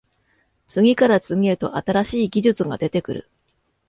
[0.67, 3.29] 次から次へと新しい技術が出てくる